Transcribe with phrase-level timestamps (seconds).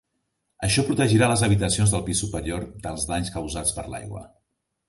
[0.67, 4.27] Això protegirà les habitacions del pis superior dels danys causats per l'aigua.